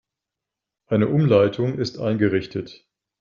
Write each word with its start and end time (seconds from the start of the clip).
Eine 0.87 1.09
Umleitung 1.09 1.77
ist 1.77 1.99
eingerichtet. 1.99 2.87